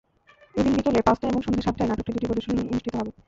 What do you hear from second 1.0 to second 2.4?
পাঁচটা এবং সন্ধ্যা সাতটায় নাটকটির দুটি